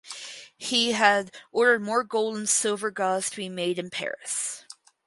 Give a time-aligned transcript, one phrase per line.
[0.57, 4.65] He had ordered more gold and silver gauze to be made in Paris.